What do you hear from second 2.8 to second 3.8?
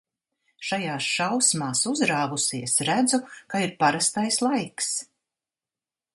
redzu, ka ir